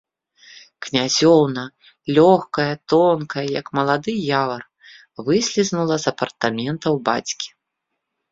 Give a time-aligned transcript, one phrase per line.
[0.85, 1.63] Князёўна,
[2.19, 4.63] лёгкая, тонкая, як малады явар,
[5.27, 7.47] выслізнула з апартаментаў бацькі.